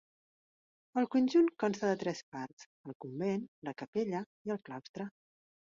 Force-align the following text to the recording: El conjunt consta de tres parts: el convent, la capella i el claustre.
El 1.01 1.07
conjunt 1.15 1.51
consta 1.63 1.91
de 1.91 2.01
tres 2.05 2.23
parts: 2.37 2.67
el 2.91 2.99
convent, 3.07 3.47
la 3.69 3.79
capella 3.85 4.25
i 4.51 4.57
el 4.57 4.63
claustre. 4.69 5.11